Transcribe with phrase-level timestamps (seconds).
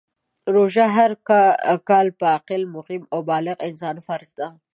[0.55, 1.11] روژه هر
[1.89, 4.47] کال په عاقل، مقیم او بالغ انسان فرض ده.